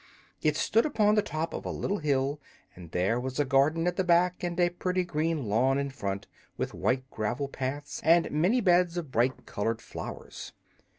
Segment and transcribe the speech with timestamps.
[0.41, 2.39] It stood upon the top of a little hill,
[2.75, 6.25] and there was a garden at the back and a pretty green lawn in front,
[6.57, 10.53] with white gravel paths and many beds of bright colored flowers.